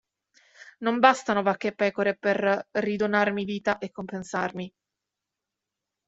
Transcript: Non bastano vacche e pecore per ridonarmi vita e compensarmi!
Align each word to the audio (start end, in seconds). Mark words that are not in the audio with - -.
Non 0.79 0.97
bastano 0.97 1.43
vacche 1.43 1.67
e 1.67 1.75
pecore 1.75 2.17
per 2.17 2.69
ridonarmi 2.71 3.45
vita 3.45 3.77
e 3.77 3.91
compensarmi! 3.91 4.73